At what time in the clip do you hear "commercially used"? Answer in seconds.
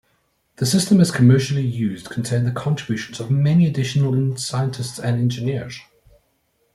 1.11-2.09